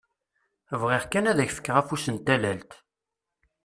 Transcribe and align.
Bɣiɣ 0.81 1.03
kan 1.11 1.29
ad 1.31 1.37
ak-d-fkeɣ 1.39 1.75
afus 1.81 2.05
n 2.09 2.15
tallalt! 2.25 2.71